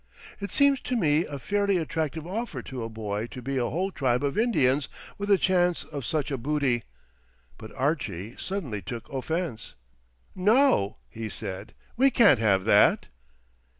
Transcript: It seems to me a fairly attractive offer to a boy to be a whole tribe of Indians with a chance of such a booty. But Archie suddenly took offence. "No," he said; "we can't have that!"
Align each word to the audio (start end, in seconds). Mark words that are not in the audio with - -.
It 0.39 0.49
seems 0.51 0.79
to 0.81 0.95
me 0.95 1.27
a 1.27 1.37
fairly 1.37 1.77
attractive 1.77 2.25
offer 2.25 2.63
to 2.63 2.83
a 2.83 2.89
boy 2.89 3.27
to 3.27 3.39
be 3.39 3.57
a 3.57 3.69
whole 3.69 3.91
tribe 3.91 4.23
of 4.23 4.35
Indians 4.35 4.89
with 5.19 5.29
a 5.29 5.37
chance 5.37 5.83
of 5.83 6.05
such 6.05 6.31
a 6.31 6.39
booty. 6.39 6.85
But 7.59 7.71
Archie 7.75 8.35
suddenly 8.35 8.81
took 8.81 9.07
offence. 9.13 9.75
"No," 10.33 10.97
he 11.07 11.29
said; 11.29 11.75
"we 11.97 12.09
can't 12.09 12.39
have 12.39 12.63
that!" 12.65 13.09